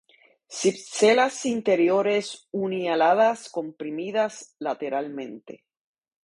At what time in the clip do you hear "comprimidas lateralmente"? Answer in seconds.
3.59-5.53